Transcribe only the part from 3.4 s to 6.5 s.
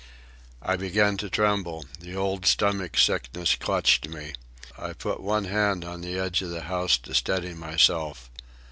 clutched me. I put one hand on the edge of